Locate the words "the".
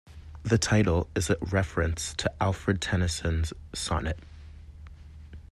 0.41-0.57